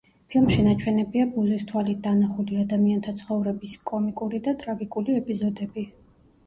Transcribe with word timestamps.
ფილმში 0.35 0.63
ნაჩვენებია 0.67 1.27
ბუზის 1.35 1.67
თვალით 1.73 2.01
დანახული 2.07 2.57
ადამიანთა 2.65 3.15
ცხოვრების 3.21 3.77
კომიკური 3.93 4.43
და 4.51 4.57
ტრაგიკული 4.65 5.21
ეპიზოდები. 5.23 5.89